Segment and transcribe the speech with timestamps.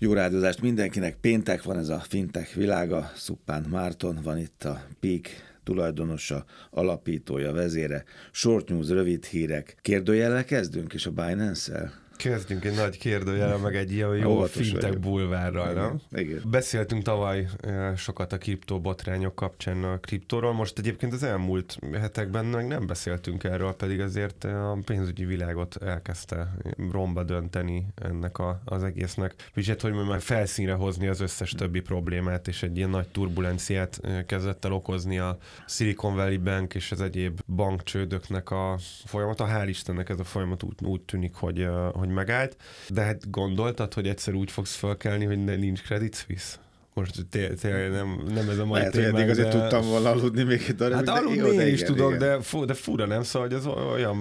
[0.00, 1.16] Jó rádiózást mindenkinek.
[1.20, 3.10] Péntek van ez a fintech világa.
[3.14, 5.28] Szuppán Márton van itt a Peak
[5.64, 8.04] tulajdonosa, alapítója, vezére.
[8.32, 9.76] Short news, rövid hírek.
[9.82, 11.92] Kérdőjellel kezdünk, és a Binance-el?
[12.18, 16.00] Kezdjünk egy nagy kérdőjel, meg egy ilyen jó fintek bulvárral, nem?
[16.20, 16.42] Igen.
[16.50, 17.48] Beszéltünk tavaly
[17.96, 23.72] sokat a kriptobotrányok kapcsán a kriptóról, most egyébként az elmúlt hetekben meg nem beszéltünk erről,
[23.72, 26.54] pedig azért a pénzügyi világot elkezdte
[26.90, 29.34] romba dönteni ennek a, az egésznek.
[29.54, 34.64] Viszont, hogy már felszínre hozni az összes többi problémát, és egy ilyen nagy turbulenciát kezdett
[34.64, 39.46] el okozni a Silicon Valley Bank és az egyéb bankcsődöknek a folyamata.
[39.50, 42.56] Hál' Istennek ez a folyamat úgy, úgy tűnik, hogy, hogy hogy megállt,
[42.88, 46.56] de hát gondoltad, hogy egyszer úgy fogsz felkelni, hogy ne, nincs Credit Suisse?
[46.98, 47.26] most
[47.60, 49.58] tényleg nem, nem ez a mai Lehet, témák, hogy azért de...
[49.58, 51.06] tudtam volna aludni még egy darab.
[51.06, 52.18] Hát aludni én is igen, tudok, igen.
[52.18, 54.16] De, fu, de fura nem, szóval hogy az olyan,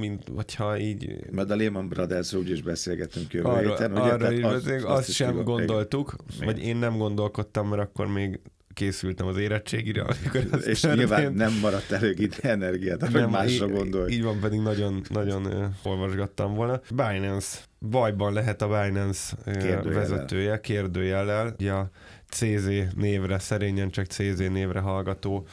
[0.00, 1.16] mint hogyha így...
[1.30, 3.92] Mert a Lehman brothers úgy is beszélgetünk jövő arra, héten.
[3.92, 4.00] Ugye?
[4.00, 6.46] Arra is, azt, azt, azt sem gondoltuk, igen.
[6.46, 8.40] vagy én nem gondolkodtam, mert akkor még
[8.78, 11.08] készültem az érettségire, amikor az És történt.
[11.08, 14.12] nyilván nem maradt elég energiát, hogy másra gondolj.
[14.12, 16.80] Így van, pedig nagyon, nagyon olvasgattam volna.
[16.90, 21.54] Binance, bajban lehet a Binance uh, vezetője, kérdőjellel.
[21.58, 21.90] Ugye a
[22.28, 25.46] CZ névre, szerényen csak CZ névre hallgató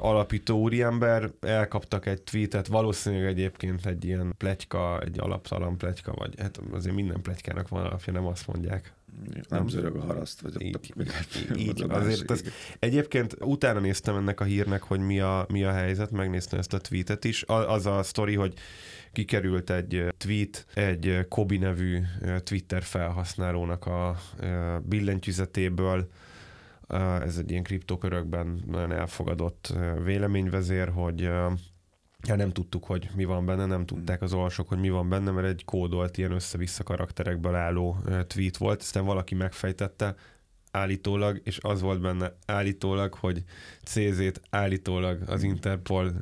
[0.00, 6.60] alapító úriember, elkaptak egy tweetet, valószínűleg egyébként egy ilyen pletyka, egy alaptalan pletyka, vagy hát
[6.72, 8.92] azért minden pletykának van alapja, nem azt mondják.
[9.48, 12.42] Nem, zörög a haraszt, vagy így, így, így azért ez,
[12.78, 16.78] egyébként utána néztem ennek a hírnek, hogy mi a, mi a helyzet, megnéztem ezt a
[16.78, 17.42] tweetet is.
[17.46, 18.54] Az a sztori, hogy
[19.12, 21.98] kikerült egy tweet egy Kobi nevű
[22.38, 24.16] Twitter felhasználónak a
[24.82, 26.08] billentyűzetéből,
[27.22, 29.72] ez egy ilyen kriptokörökben nagyon elfogadott
[30.04, 31.30] véleményvezér, hogy
[32.26, 35.30] Ja, nem tudtuk, hogy mi van benne, nem tudták az olvasók, hogy mi van benne,
[35.30, 40.14] mert egy kódolt ilyen össze-vissza karakterekből álló tweet volt, aztán valaki megfejtette,
[40.74, 43.42] állítólag, és az volt benne állítólag, hogy
[43.84, 46.12] CZ-t állítólag az Interpol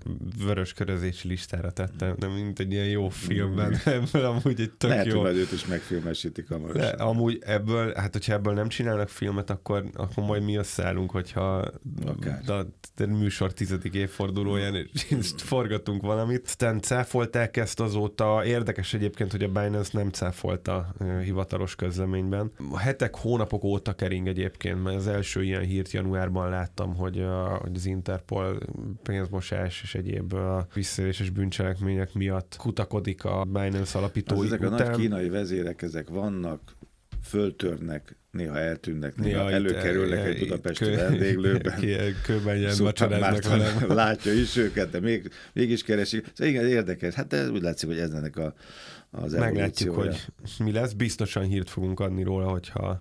[0.45, 5.07] vörös körözési listára tette, de mint egy ilyen jó filmben, ebből amúgy egy tök Lehet,
[5.07, 5.21] jó...
[5.21, 6.81] hogy őt is megfilmesítik hamarosan.
[6.81, 11.71] De amúgy ebből, hát hogyha ebből nem csinálnak filmet, akkor, akkor majd mi összeállunk, hogyha
[12.07, 12.43] Akár.
[12.47, 12.59] a,
[13.03, 16.43] a műsor tizedik évfordulóján és forgatunk valamit.
[16.47, 18.45] Aztán cáfolták ezt azóta.
[18.45, 20.95] Érdekes egyébként, hogy a Binance nem cáfolta
[21.25, 22.53] hivatalos közleményben.
[22.71, 27.21] A hetek, hónapok óta kering egy egyébként, mert az első ilyen hírt januárban láttam, hogy,
[27.21, 28.59] a, hogy az Interpol
[29.03, 30.35] pénzmosás és egyéb
[30.75, 34.73] visszaéléses bűncselekmények miatt kutakodik a Binance alapítói az ezek után.
[34.73, 36.61] a nagy kínai vezérek, ezek vannak,
[37.23, 41.81] föltörnek, néha eltűnnek, néha, néha előkerülnek egy budapesti kö, vendéglőben.
[42.27, 43.89] Kőben ilyen vacsoráznak velem.
[44.03, 46.31] Látja is őket, de még, mégis keresik.
[46.35, 47.15] Szóval igen, érdekes.
[47.15, 48.55] Hát ez úgy látszik, hogy ez ennek a,
[49.11, 50.25] az Meglátjuk, hogy
[50.59, 50.93] mi lesz.
[50.93, 53.01] Biztosan hírt fogunk adni róla, hogyha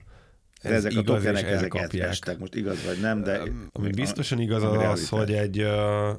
[0.62, 3.42] de ezek a tokenek ezeket estek, most igaz vagy nem, de...
[3.72, 5.68] Ami biztosan igaz az, az hogy egy,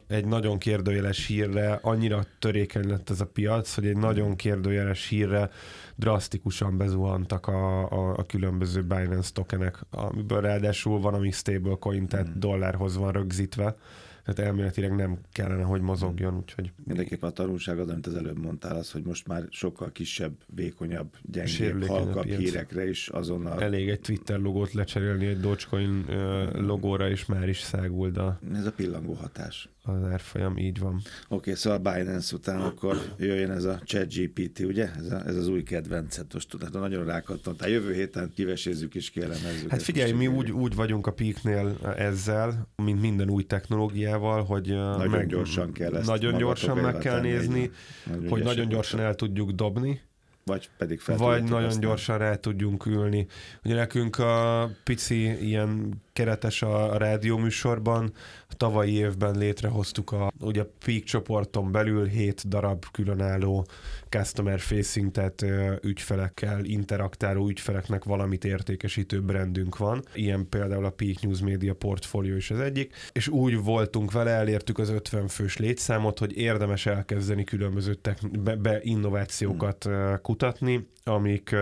[0.08, 5.50] egy nagyon kérdőjeles hírre annyira törékeny lett ez a piac, hogy egy nagyon kérdőjeles hírre
[5.96, 12.38] drasztikusan bezuhantak a, a, a különböző Binance tokenek, amiből ráadásul van, ami stablecoin, tehát hmm.
[12.38, 13.76] dollárhoz van rögzítve
[14.24, 16.72] tehát elméletileg nem kellene, hogy mozogjon, úgyhogy...
[16.84, 21.86] Mindenképpen a tanulságod, amit az előbb mondtál, az, hogy most már sokkal kisebb, vékonyabb, gyengébb,
[21.86, 23.62] halkabb hírekre is azonnal...
[23.62, 26.04] Elég egy Twitter logót lecserélni egy Dogecoin
[26.52, 28.38] logóra, és már is száguld a...
[28.54, 30.94] Ez a pillangó hatás az árfolyam, így van.
[30.94, 34.90] Oké, okay, szóval Binance után akkor jöjjön ez a ChatGPT, ugye?
[34.98, 37.68] Ez, a, ez az új kedvencet, most tudod, nagyon rákattontál.
[37.68, 39.70] Jövő héten kivesézzük és kielemezzük.
[39.70, 45.08] Hát figyelj, mi úgy, úgy vagyunk a peaknél ezzel, mint minden új technológiával, hogy nagyon
[45.08, 47.70] meg, gyorsan kell ezt Nagyon gyorsan meg kell nézni,
[48.04, 50.00] nagyon hogy nagyon gyorsan el tudjuk dobni,
[50.44, 51.80] vagy pedig fel Vagy nagyon aztán.
[51.80, 53.26] gyorsan rá tudjunk ülni.
[53.64, 58.12] Ugye nekünk a pici ilyen keretes a, a rádióműsorban.
[58.48, 63.66] A tavalyi évben létrehoztuk a, ugye a Peak csoporton belül hét darab különálló
[64.08, 65.44] customer facing, tehát
[65.82, 70.02] ügyfelekkel, interaktáló ügyfeleknek valamit értékesítő brandünk van.
[70.14, 72.94] Ilyen például a Peak News Media portfólió is az egyik.
[73.12, 78.56] És úgy voltunk vele, elértük az 50 fős létszámot, hogy érdemes elkezdeni különböző techn- be,
[78.56, 80.20] be innovációkat hmm.
[80.22, 81.54] kutatni, amik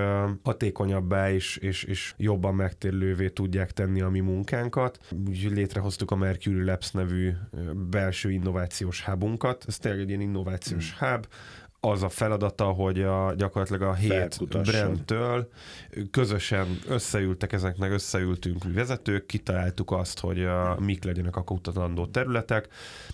[0.43, 4.99] hatékonyabbá és, és, és jobban megtérlővé tudják tenni a mi munkánkat.
[5.29, 7.33] Úgy létrehoztuk a Mercury Labs nevű
[7.91, 9.65] belső innovációs hubunkat.
[9.69, 11.09] Ez tényleg egy ilyen innovációs hmm.
[11.09, 11.27] hub,
[11.81, 15.51] az a feladata, hogy a, gyakorlatilag a hét brandtől
[16.11, 22.69] közösen összeültek ezeknek, összeültünk mi vezetők, kitaláltuk azt, hogy a, mik legyenek a kutatandó területek,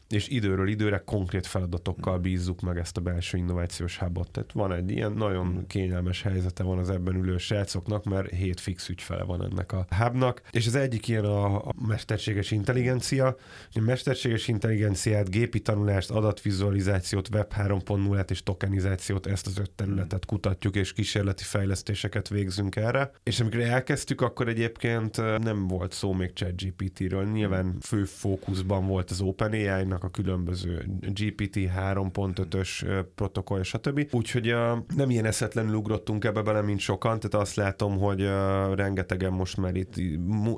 [0.08, 4.30] és időről időre konkrét feladatokkal bízzuk meg ezt a belső innovációs hubot.
[4.30, 8.88] Tehát van egy ilyen nagyon kényelmes helyzete van az ebben ülő srácoknak, mert hét fix
[8.88, 13.36] ügyfele van ennek a hubnak, és az egyik ilyen a, a mesterséges intelligencia.
[13.72, 20.76] A mesterséges intelligenciát, gépi tanulást, adatvizualizációt, web 3.0-át és tokenizációt, ezt az öt területet kutatjuk,
[20.76, 23.10] és kísérleti fejlesztéseket végzünk erre.
[23.22, 27.24] És amikor elkezdtük, akkor egyébként nem volt szó még ChatGPT-ről.
[27.24, 34.08] Nyilván fő fókuszban volt az OpenAI-nak a különböző GPT 3.5-ös protokoll, stb.
[34.10, 34.54] Úgyhogy
[34.96, 38.28] nem ilyen eszetlenül ugrottunk ebbe bele, mint sokan, tehát azt látom, hogy
[38.74, 39.94] rengetegen most már itt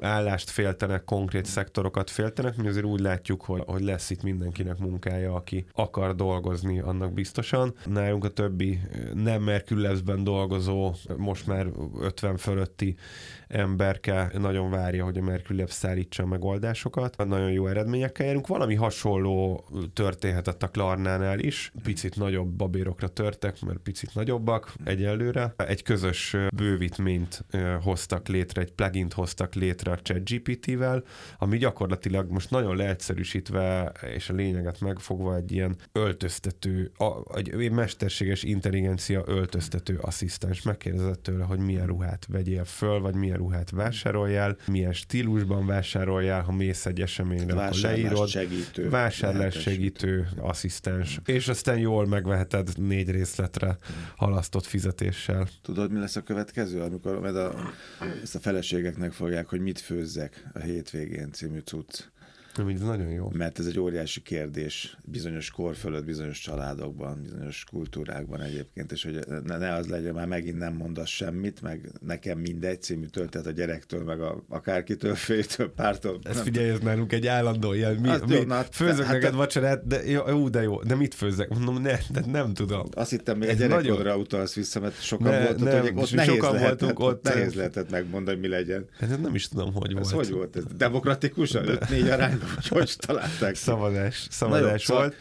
[0.00, 5.34] állást féltenek, konkrét szektorokat féltenek, mi azért úgy látjuk, hogy, hogy lesz itt mindenkinek munkája,
[5.34, 7.74] aki akar dolgozni, annak biztosan.
[7.88, 8.80] Nálunk a többi
[9.14, 11.66] nem Merkülevben dolgozó, most már
[12.00, 12.96] 50 fölötti
[13.48, 17.16] emberke nagyon várja, hogy a Lab szállítsa a megoldásokat.
[17.26, 18.46] Nagyon jó eredményekkel járunk.
[18.46, 21.72] Valami hasonló történhetett a Klarnánál is.
[21.82, 25.54] Picit nagyobb babérokra törtek, mert picit nagyobbak egyelőre.
[25.56, 27.44] Egy közös bővítményt
[27.82, 31.04] hoztak létre, egy plugin hoztak létre a ChatGPT-vel,
[31.38, 36.92] ami gyakorlatilag most nagyon leegyszerűsítve és a lényeget megfogva egy ilyen öltöztető,
[37.34, 40.62] egy mesterséges intelligencia öltöztető asszisztens.
[40.62, 46.52] Megkérdezett tőle, hogy milyen ruhát vegyél föl, vagy milyen ruhát vásároljál, milyen stílusban vásároljál, ha
[46.52, 48.28] mész egy eseményre, akkor leírod.
[48.28, 51.20] Segítő, vásárlás segítő, asszisztens.
[51.24, 53.76] És aztán jól megveheted négy részletre
[54.16, 55.48] halasztott fizetéssel.
[55.62, 57.54] Tudod, mi lesz a következő, amikor majd a,
[58.22, 62.02] ezt a feleségeknek fogják, hogy mit főzzek a hétvégén című cucc.
[62.58, 63.30] Ez nagyon jó.
[63.32, 69.18] Mert ez egy óriási kérdés bizonyos kor fölött, bizonyos családokban, bizonyos kultúrákban egyébként, és hogy
[69.44, 74.04] ne, az legyen, már megint nem mondasz semmit, meg nekem mindegy című töltet a gyerektől,
[74.04, 76.18] meg a, akárkitől, féltől, pártól.
[76.22, 77.94] Ez figyelj, ez nálunk egy állandó ilyen.
[77.94, 81.14] Mi, hát, mi, jó, na, főzök hát, neked vacsorát, de jó, de jó, de mit
[81.14, 81.48] főzek?
[81.48, 82.86] Mondom, ne, de nem tudom.
[82.92, 84.20] Azt hittem, még egy gyerekkodra nagyon...
[84.20, 87.90] utalsz vissza, mert sokan ne, voltatok, nem, ott nehéz sokan lehetett, voltunk, ott, nehéz lehetett
[87.90, 88.86] megmondani, mi legyen.
[88.98, 90.26] Hát nem is tudom, hogy ez volt.
[90.26, 90.56] hogy volt?
[90.56, 91.64] Ez demokratikusan?
[91.66, 92.47] 5-4 arányban?
[92.68, 93.54] hogy találták?
[93.54, 95.14] Szavazás, szavazás jó, volt.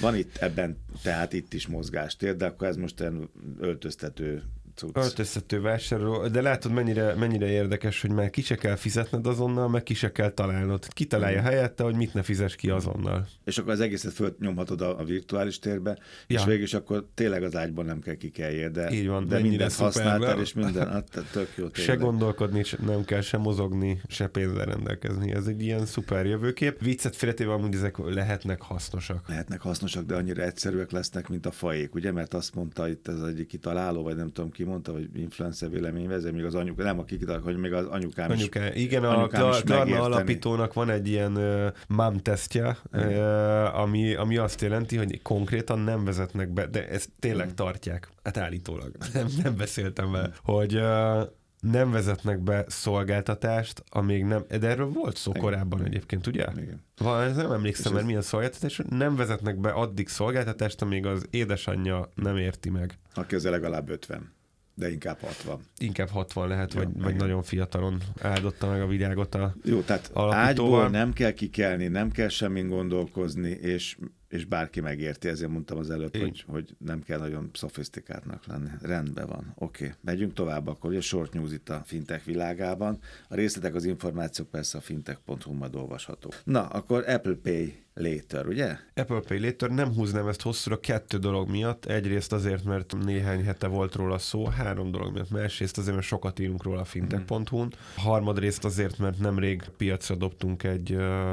[0.00, 3.30] Van itt ebben, tehát itt is mozgástér, de akkor ez most olyan
[3.60, 4.42] öltöztető
[4.76, 4.96] cucc.
[4.96, 9.82] Öltöztető vásárló, de látod mennyire, mennyire érdekes, hogy már ki se kell fizetned azonnal, meg
[9.82, 10.88] ki se kell találnod.
[10.88, 11.44] Kitalálja mm.
[11.44, 13.26] helyette, hogy mit ne fizes ki azonnal.
[13.44, 16.38] És akkor az egészet fölnyomhatod a, a virtuális térbe, ja.
[16.38, 19.72] és végül is akkor tényleg az ágyban nem kell kikelje, de, Így van, de mindent
[19.74, 21.74] használtál, és minden, hát, tök jó tényleg.
[21.74, 25.32] Se gondolkodni, nem kell se mozogni, se pénzzel rendelkezni.
[25.32, 26.80] Ez egy ilyen szuper jövőkép.
[26.80, 29.28] Viccet félretéve amúgy ezek lehetnek hasznosak.
[29.28, 32.12] Lehetnek hasznosak, de annyira egyszerűek lesznek, mint a fajék, ugye?
[32.12, 36.32] Mert azt mondta itt ez egyik kitaláló, vagy nem tudom ki mondta, hogy influencer véleményvezér,
[36.32, 38.82] még az anyuk, nem a kikitaláló, hogy még az anyukám, anyukám is.
[38.82, 44.60] Igen, anyukám a Klarna alapítónak van egy ilyen uh, MAM tesztje, uh, ami, ami azt
[44.60, 47.54] jelenti, hogy konkrétan nem vezetnek be, de ezt tényleg mm.
[47.54, 51.22] tartják, hát állítólag, nem, nem beszéltem vele, hogy uh,
[51.60, 55.42] nem vezetnek be szolgáltatást, amíg nem, de erről volt szó Igen.
[55.42, 56.46] korábban egyébként, ugye?
[56.56, 56.84] Igen.
[56.96, 62.36] Val, nem emlékszem, mert milyen szolgáltatás, nem vezetnek be addig szolgáltatást, amíg az édesanyja nem
[62.36, 62.98] érti meg.
[63.14, 64.34] Aki az legalább 50
[64.76, 65.60] de inkább 60.
[65.78, 70.10] Inkább 60 lehet, Jó, vagy, vagy nagyon fiatalon áldotta meg a világot a Jó, tehát
[70.14, 73.96] ágyból nem kell kikelni, nem kell semmin gondolkozni, és
[74.28, 78.68] és bárki megérti, ezért mondtam az előbb, hogy, hogy nem kell nagyon szofisztikáltnak lenni.
[78.80, 79.52] Rendben van.
[79.54, 79.96] Oké, okay.
[80.00, 80.90] megyünk tovább akkor.
[80.90, 82.98] Ugye short news itt a fintech világában.
[83.28, 86.32] A részletek, az információk persze a fintech.hu majd olvasható.
[86.44, 88.76] Na, akkor Apple Pay Later, ugye?
[88.94, 91.84] Apple Pay Later nem húznám ezt hosszúra kettő dolog miatt.
[91.84, 95.30] Egyrészt azért, mert néhány hete volt róla szó, három dolog miatt.
[95.30, 97.72] Másrészt azért, mert sokat írunk róla a fintech.hu-n.
[97.96, 100.92] Harmadrészt azért, mert nemrég piacra dobtunk egy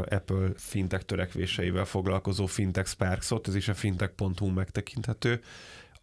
[0.10, 5.42] Apple fintech törekvéseivel foglalkozó fintech Sparksot, ez is a fintech.hu megtekinthető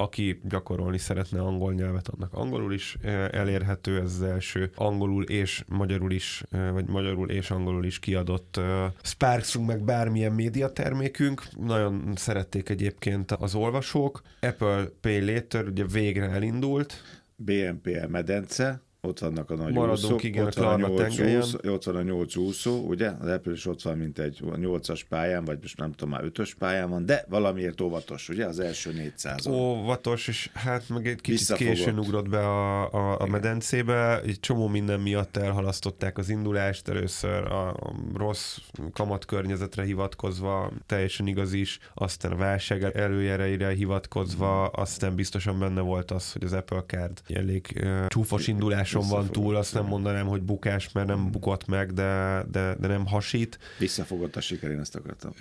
[0.00, 2.96] aki gyakorolni szeretne angol nyelvet, annak angolul is
[3.30, 8.60] elérhető, ez az első angolul és magyarul is, vagy magyarul és angolul is kiadott
[9.02, 11.42] Sparksunk meg bármilyen médiatermékünk.
[11.58, 14.22] Nagyon szerették egyébként az olvasók.
[14.40, 17.02] Apple Pay Later ugye végre elindult.
[17.36, 21.84] BNPL medence, ott vannak a nagy Maradunk, úszók, igen, ott, van a 8 úszó, ott
[21.84, 23.10] van a 8 úszó, ugye?
[23.20, 26.52] Az Apple is ott van, mint egy 8-as pályán, vagy most nem tudom, már 5-ös
[26.58, 28.46] pályán van, de valamiért óvatos, ugye?
[28.46, 33.26] Az első 400 Óvatos, és hát meg egy kicsit későn ugrott be a, a, a
[33.26, 37.76] medencébe, egy csomó minden miatt elhalasztották az indulást, először a
[38.14, 38.58] rossz
[38.92, 46.32] kamatkörnyezetre hivatkozva, teljesen igaz is, aztán a válság előjereire hivatkozva, aztán biztosan benne volt az,
[46.32, 48.48] hogy az Apple Card elég uh, csúfos
[48.94, 52.86] induláson van túl, azt nem mondanám, hogy bukás, mert nem bukott meg, de, de, de
[52.86, 53.58] nem hasít.
[53.78, 55.32] Visszafogott a siker, én ezt akartam.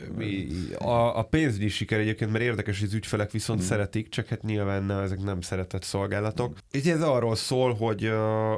[0.78, 3.66] A, a pénzügyi siker egyébként, mert érdekes, hogy az ügyfelek viszont mm.
[3.66, 6.58] szeretik, csak hát nyilván ne, ezek nem szeretett szolgálatok.
[6.78, 6.90] Mm.
[6.90, 8.12] Ez arról szól, hogy,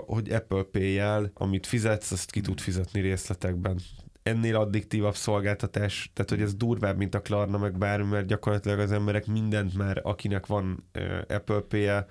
[0.05, 3.79] hogy Apple Pay-jel, amit fizetsz, azt ki tud fizetni részletekben
[4.23, 8.91] ennél addiktívabb szolgáltatás, tehát hogy ez durvább, mint a Klarna, meg bármi, mert gyakorlatilag az
[8.91, 10.89] emberek mindent már, akinek van
[11.27, 12.05] Apple Pay-je,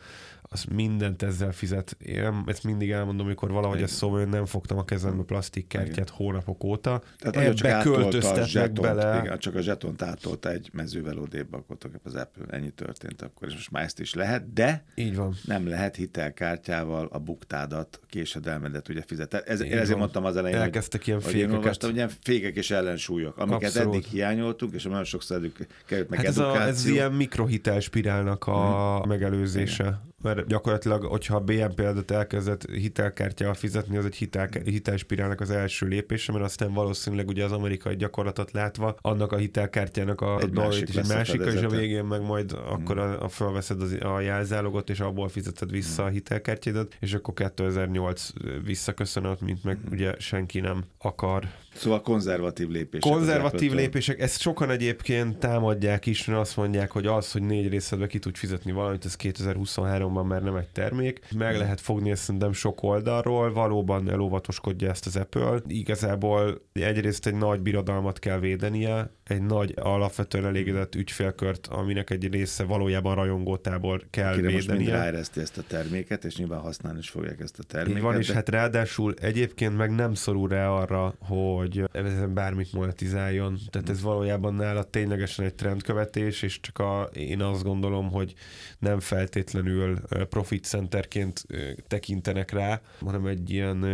[0.54, 1.96] az mindent ezzel fizet.
[1.98, 6.64] Én ezt mindig elmondom, amikor valahogy ez szóval, hogy nem fogtam a kezembe plastikkártyát hónapok
[6.64, 7.02] óta.
[7.18, 9.20] Tehát Ebbe költöztetnek bele.
[9.24, 13.54] Igen, csak a zsetont átolta egy mezővel odébb, akkor az Apple, ennyi történt akkor, és
[13.54, 15.34] most már ezt is lehet, de Így van.
[15.44, 19.38] nem lehet hitelkártyával a buktádat, a késedelmedet ugye fizetni.
[19.44, 19.98] Ez, ezért van.
[19.98, 21.56] mondtam az elején, Elkezdtek ilyen fékeket.
[21.56, 23.94] Olvastam, ilyen fékek és ellensúlyok, amiket Abszolút.
[23.94, 25.40] eddig hiányoltunk, és nagyon sokszor
[25.86, 29.08] került meg hát ez, a, ez ilyen mikrohitelspirálnak a hmm.
[29.08, 29.82] megelőzése.
[29.82, 35.50] Igen mert gyakorlatilag, hogyha a BNP például elkezdett hitelkártyával fizetni, az egy hitel, hitelspirálnak az
[35.50, 40.88] első lépése, mert aztán valószínűleg ugye az amerikai gyakorlatot látva, annak a hitelkártyának a dolgait
[40.88, 42.72] is egy másik, és a végén meg majd hmm.
[42.72, 46.10] akkor a, a felveszed az, a jelzálogot, és abból fizeted vissza hmm.
[46.10, 48.30] a hitelkártyádat, és akkor 2008
[48.64, 49.92] visszaköszönött, mint meg hmm.
[49.92, 53.10] ugye senki nem akar Szóval konzervatív lépések.
[53.10, 58.06] Konzervatív lépések, ezt sokan egyébként támadják is, mert azt mondják, hogy az, hogy négy részedbe
[58.06, 61.20] ki tud fizetni valamit, ez 2023-ban már nem egy termék.
[61.36, 65.60] Meg lehet fogni ezt szerintem sok oldalról, valóban elóvatoskodja ezt az Apple.
[65.66, 72.64] Igazából egyrészt egy nagy birodalmat kell védenie, egy nagy, alapvetően elégedett ügyfélkört, aminek egy része
[72.64, 75.12] valójában rajongótából kell Akire védenie.
[75.12, 77.96] most ezt a terméket, és nyilván használni is fogják ezt a terméket.
[77.96, 78.18] Így van, de...
[78.18, 83.58] és hát ráadásul egyébként meg nem szorul rá arra, hogy ezen bármit monetizáljon.
[83.70, 88.34] Tehát ez valójában nála ténylegesen egy trendkövetés, és csak a, én azt gondolom, hogy
[88.78, 91.46] nem feltétlenül profit centerként
[91.86, 93.86] tekintenek rá, hanem egy ilyen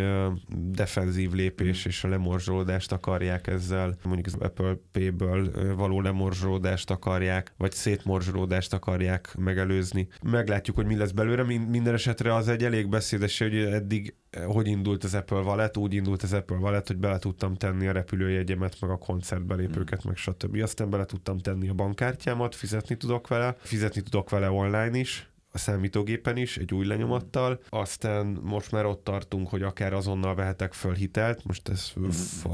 [0.70, 7.52] defenzív lépés, és a lemorzsolódást akarják ezzel, mondjuk az Apple Pay-ből ebből való lemorzsolódást akarják,
[7.56, 10.08] vagy szétmorzsolódást akarják megelőzni.
[10.22, 11.42] Meglátjuk, hogy mi lesz belőle.
[11.42, 14.14] Minden esetre az egy elég beszédes, hogy eddig
[14.46, 17.92] hogy indult az Apple Wallet, úgy indult az Apple Wallet, hogy bele tudtam tenni a
[17.92, 20.62] repülőjegyemet, meg a koncertbelépőket, meg stb.
[20.62, 25.58] Aztán bele tudtam tenni a bankkártyámat, fizetni tudok vele, fizetni tudok vele online is, a
[25.58, 30.92] számítógépen is, egy új lenyomattal, aztán most már ott tartunk, hogy akár azonnal vehetek föl
[30.92, 32.08] hitelt, most ezt mm.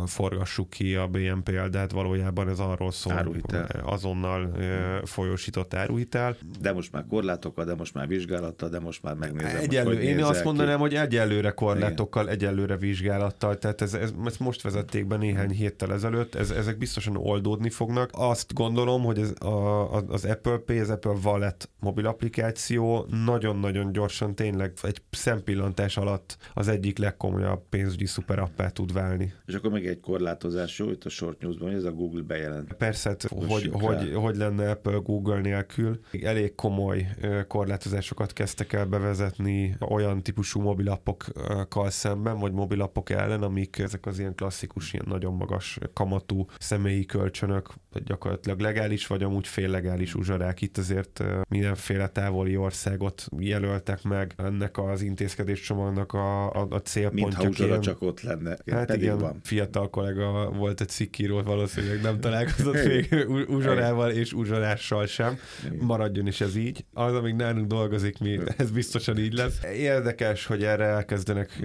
[0.04, 3.66] forgassuk ki a BNP példát, valójában ez arról szól, áruhitel.
[3.84, 5.02] azonnal mm.
[5.04, 6.36] folyósított áruhitel.
[6.60, 10.22] De most már korlátokkal, de most már vizsgálattal, de most már megnézem, Egyelő, hogy Én
[10.22, 10.80] azt mondanám, ki.
[10.80, 12.34] hogy egyelőre korlátokkal, Igen.
[12.34, 17.16] egyelőre vizsgálattal, tehát ez, ez, ezt most vezették be néhány héttel ezelőtt, ez, ezek biztosan
[17.16, 18.10] oldódni fognak.
[18.12, 22.91] Azt gondolom, hogy ez a, az Apple Pay, az Apple Wallet mobil applikáció
[23.24, 29.32] nagyon-nagyon gyorsan tényleg egy szempillantás alatt az egyik legkomolyabb pénzügyi szuperappá tud válni.
[29.46, 32.72] És akkor még egy korlátozás jó itt a short newsban, hogy ez a Google bejelent.
[32.72, 36.00] Persze, hát hogy, hogy, hogy lenne Apple Google nélkül.
[36.22, 37.06] Elég komoly
[37.48, 44.34] korlátozásokat kezdtek el bevezetni olyan típusú mobilappokkal szemben, vagy mobilappok ellen, amik ezek az ilyen
[44.34, 50.60] klasszikus, ilyen nagyon magas kamatú személyi kölcsönök, gyakorlatilag legális, vagy amúgy féllegális uzsarák.
[50.60, 57.48] Itt azért mindenféle távoli ország országot jelöltek meg ennek az intézkedéscsomagnak a, a, a célpontja.
[57.48, 58.56] Mintha csak ott lenne.
[58.70, 59.40] Hát Pedig igen, van.
[59.42, 65.38] fiatal kollega volt egy cikkíró, valószínűleg nem találkozott még uzsorával és uzsorással sem.
[65.80, 66.84] Maradjon is ez így.
[66.92, 69.60] Az, amíg nálunk dolgozik, mi, ez biztosan így lesz.
[69.76, 71.60] Érdekes, hogy erre elkezdenek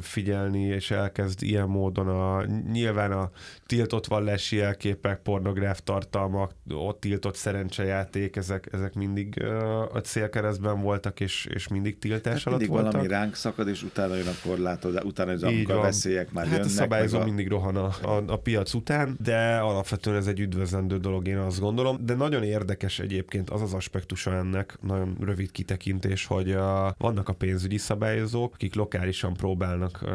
[0.00, 3.30] figyelni, és elkezd ilyen módon a nyilván a
[3.66, 9.42] tiltott vallási jelképek, pornográf tartalmak, ott tiltott szerencsejáték, ezek, ezek mindig
[9.92, 12.92] a célkereszt keresztben voltak, és, és mindig tiltás hát alatt mindig voltak.
[12.92, 16.70] valami ránk szakad, és utána jön a korlátozás, utána az a veszélyek már hát jönnek.
[16.70, 17.24] a szabályozó a...
[17.24, 21.60] mindig rohan a, a, a piac után, de alapvetően ez egy üdvözlendő dolog, én azt
[21.60, 21.98] gondolom.
[22.04, 27.32] De nagyon érdekes egyébként az az aspektusa ennek, nagyon rövid kitekintés, hogy a, vannak a
[27.32, 30.10] pénzügyi szabályozók, akik lokálisan próbálnak uh,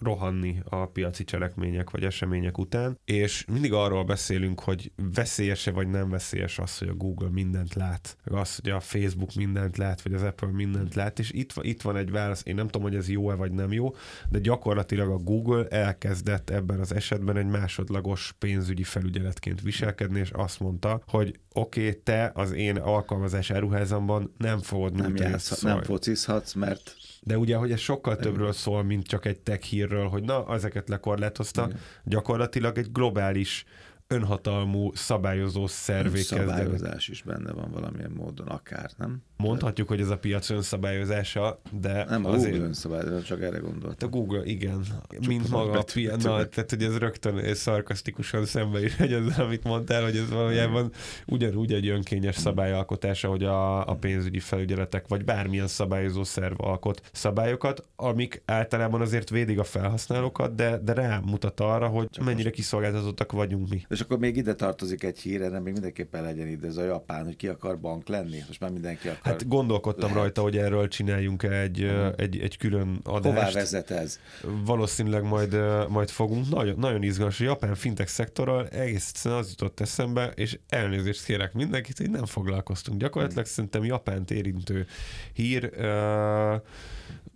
[0.00, 6.10] rohanni a piaci cselekmények vagy események után, és mindig arról beszélünk, hogy veszélyese vagy nem
[6.10, 10.12] veszélyes az, hogy a Google mindent lát, az, hogy a Facebook mindent mindent lát, vagy
[10.12, 13.08] az Apple mindent lát, és itt, itt van egy válasz, én nem tudom, hogy ez
[13.08, 13.94] jó-e vagy nem jó,
[14.28, 20.60] de gyakorlatilag a Google elkezdett ebben az esetben egy másodlagos pénzügyi felügyeletként viselkedni, és azt
[20.60, 26.52] mondta, hogy oké, okay, te az én alkalmazás áruházamban nem fogod nem, játsz, nem focizhatsz,
[26.52, 30.54] mert de ugye, hogy ez sokkal többről szól, mint csak egy tech hírről, hogy na,
[30.54, 31.64] ezeket lekorlátozta.
[31.66, 31.80] Igen.
[32.04, 33.64] Gyakorlatilag egy globális
[34.08, 39.22] önhatalmú szabályozó szervé Szabályozás is benne van valamilyen módon, akár, nem?
[39.36, 42.50] Mondhatjuk, hogy ez a piac önszabályozása, de Nem, a azért...
[42.50, 44.08] Google önszabályozása, csak erre gondoltam.
[44.08, 44.82] A Google, igen.
[45.10, 46.24] Csak mint maga a piac.
[46.24, 50.92] Na, tehát, hogy ez rögtön szarkasztikusan szembe is hogy ezzel, amit mondtál, hogy ez valójában
[51.26, 57.84] ugyanúgy egy önkényes szabályalkotása, hogy a, a pénzügyi felügyeletek, vagy bármilyen szabályozó szerv alkot szabályokat,
[57.96, 63.68] amik általában azért védik a felhasználókat, de, de rámutat arra, hogy csak mennyire kiszolgáltatottak vagyunk
[63.68, 63.86] mi.
[63.88, 67.24] És akkor még ide tartozik egy hír, erre még mindenképpen legyen ide ez a Japán,
[67.24, 68.38] hogy ki akar bank lenni.
[68.46, 69.25] Most már mindenki akar.
[69.26, 70.16] Hát gondolkodtam lehet.
[70.16, 72.12] rajta, hogy erről csináljunk egy, uh-huh.
[72.16, 73.34] egy, egy külön adást.
[73.34, 74.20] Hová vezet ez?
[74.64, 75.56] Valószínűleg majd,
[75.88, 76.48] majd fogunk.
[76.48, 77.40] Nagyon, nagyon izgalmas.
[77.40, 83.00] A japán fintech szektorral egész az jutott eszembe, és elnézést kérek mindenkit, hogy nem foglalkoztunk.
[83.00, 83.54] Gyakorlatilag uh-huh.
[83.54, 84.86] szerintem Japánt érintő
[85.32, 85.70] hír.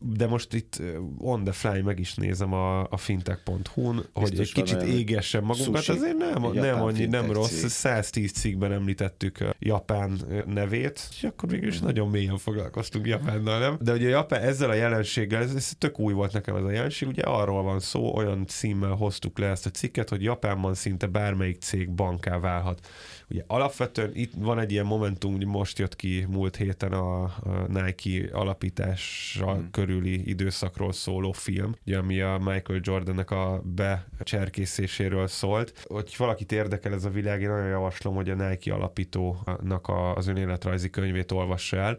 [0.02, 0.82] De most itt
[1.18, 5.98] on the fly meg is nézem a, a fintech.hu-n, hogy egy kicsit égessem magunkat, sushi.
[5.98, 7.60] azért nem, nem annyi, nem rossz.
[7.60, 7.68] Cég.
[7.68, 13.76] 110 cikkben említettük Japán nevét, és akkor mégis nagyon mélyen foglalkoztunk Japánnal, nem?
[13.80, 17.08] De ugye Japán ezzel a jelenséggel, ez, ez tök új volt nekem ez a jelenség,
[17.08, 21.60] ugye arról van szó, olyan címmel hoztuk le ezt a cikket, hogy Japánban szinte bármelyik
[21.60, 22.86] cég banká válhat.
[23.30, 27.32] Ugye alapvetően itt van egy ilyen momentum, hogy most jött ki múlt héten a, a
[27.68, 29.70] Nike alapítása hmm.
[29.70, 35.84] körüli időszakról szóló film, ugye, ami a Michael Jordannek a becserkészéséről szólt.
[35.88, 40.26] Hogy valakit érdekel ez a világ, én nagyon javaslom, hogy a Nike alapítónak a, az
[40.26, 41.98] önéletrajzi könyvét olvassa el,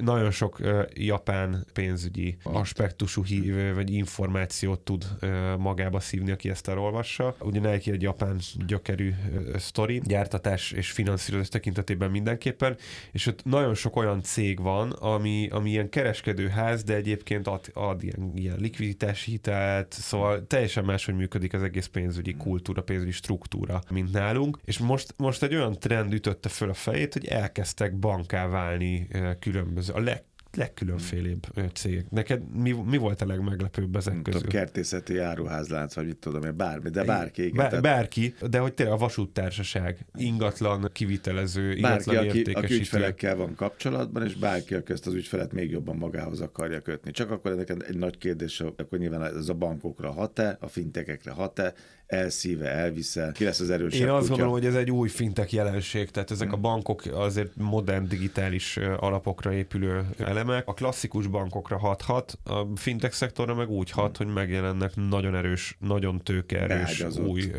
[0.00, 6.68] nagyon sok uh, japán pénzügyi aspektusú hív, vagy információt tud uh, magába szívni, aki ezt
[6.68, 7.34] elolvassa.
[7.40, 12.76] Ugye neki egy japán gyökerű uh, sztori, gyártatás és finanszírozás tekintetében mindenképpen,
[13.12, 18.02] és ott nagyon sok olyan cég van, ami, ami ilyen kereskedőház, de egyébként ad, ad
[18.02, 24.12] ilyen, ilyen likviditási hitelt, szóval teljesen máshogy működik az egész pénzügyi kultúra, pénzügyi struktúra, mint
[24.12, 29.08] nálunk, és most, most egy olyan trend ütötte föl a fejét, hogy elkezdtek banká válni
[29.38, 30.22] különböző különböző, a leg,
[30.56, 32.10] legkülönfélébb cégek.
[32.10, 34.40] Neked mi, mi volt a legmeglepőbb ezek közül?
[34.40, 37.42] Tudom, kertészeti áruházlánc, vagy mit tudom én, bármi, de bárki.
[37.42, 37.84] Igen, Bár, tehát...
[37.84, 44.24] Bárki, de hogy tényleg a vasúttársaság, ingatlan kivitelező, ingatlan bárki, aki, aki ügyfelekkel van kapcsolatban,
[44.24, 47.10] és bárki, aki ezt az ügyfelet még jobban magához akarja kötni.
[47.10, 51.74] Csak akkor ennek egy nagy kérdés, akkor nyilván ez a bankokra hat-e, a fintekekre hat-e,
[52.06, 54.28] elszíve, elvisze, ki lesz az erősebb Én azt kutya.
[54.28, 56.56] gondolom, hogy ez egy új fintek jelenség, tehát ezek hmm.
[56.56, 60.68] a bankok azért modern digitális alapokra épülő elemek.
[60.68, 64.26] A klasszikus bankokra hathat, a fintek szektorra meg úgy hat, hmm.
[64.26, 67.50] hogy megjelennek nagyon erős, nagyon tőkeerős új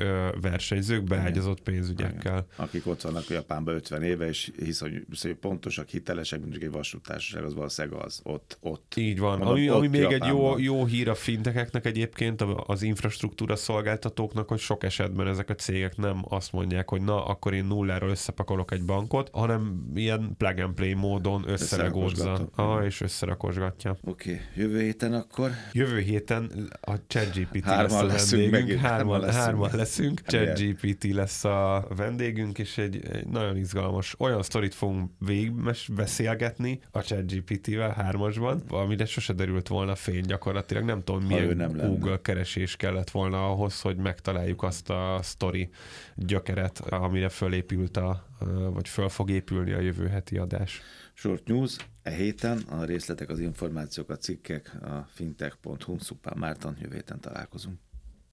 [0.41, 2.45] versenyzők, beágyazott pénzügyekkel.
[2.55, 7.43] Akik ott vannak Japánban 50 éve, és hisz, hogy, hogy pontosak, hitelesek, mint egy vasútársaság,
[7.43, 8.57] az valószínűleg az ott.
[8.59, 8.93] ott.
[8.95, 9.37] Így van.
[9.37, 10.27] Mondom, ami, ami még Japánban.
[10.27, 15.49] egy jó, jó hír a fintekeknek egyébként, az infrastruktúra szolgáltatók bankoknak, hogy sok esetben ezek
[15.49, 20.35] a cégek nem azt mondják, hogy na, akkor én nulláról összepakolok egy bankot, hanem ilyen
[20.37, 23.97] plug and play módon összeregózza ah, és összerakosgatja.
[24.03, 24.43] Oké, okay.
[24.55, 25.51] jövő héten akkor?
[25.71, 28.51] Jövő héten a ChatGPT lesz a vendégünk.
[28.51, 30.21] Megint, hárman, leszünk, hárman leszünk.
[30.25, 35.53] ChatGPT lesz a vendégünk, és egy, egy nagyon izgalmas olyan sztorit fogunk végig
[35.95, 40.83] beszélgetni a ChatGPT-vel hármasban, amire sose derült volna fény gyakorlatilag.
[40.83, 42.21] Nem tudom, milyen nem Google lenne.
[42.21, 45.69] keresés kellett volna ahhoz, hogy megtaláljuk megtaláljuk azt a sztori
[46.15, 48.27] gyökeret, amire fölépült a,
[48.73, 50.81] vagy föl fog épülni a jövő heti adás.
[51.13, 56.95] Short News, e héten a részletek, az információk, a cikkek a fintech.hu, Szupán Márton, jövő
[56.95, 57.79] héten találkozunk.